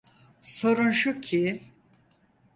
[0.41, 1.61] Sorun şu ki…